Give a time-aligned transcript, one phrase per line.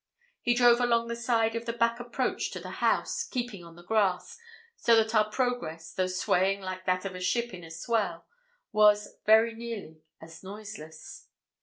[0.41, 3.83] He drove along the side of the back approach to the house, keeping on the
[3.83, 4.35] grass;
[4.75, 8.25] so that our progress, though swaying like that of a ship in a swell,
[8.71, 11.27] was very nearly as noiseless.